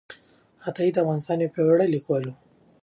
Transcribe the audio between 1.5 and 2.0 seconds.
پیاوړی